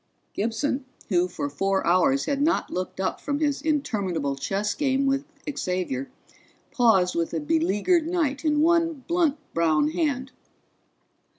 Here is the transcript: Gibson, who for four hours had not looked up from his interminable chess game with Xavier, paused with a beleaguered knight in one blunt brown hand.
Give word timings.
Gibson, 0.33 0.85
who 1.09 1.27
for 1.27 1.47
four 1.47 1.85
hours 1.85 2.25
had 2.25 2.41
not 2.41 2.71
looked 2.71 2.99
up 2.99 3.21
from 3.21 3.37
his 3.37 3.61
interminable 3.61 4.35
chess 4.35 4.73
game 4.73 5.05
with 5.05 5.25
Xavier, 5.55 6.09
paused 6.71 7.13
with 7.13 7.35
a 7.35 7.39
beleaguered 7.39 8.07
knight 8.07 8.43
in 8.43 8.61
one 8.61 9.03
blunt 9.07 9.37
brown 9.53 9.89
hand. 9.91 10.31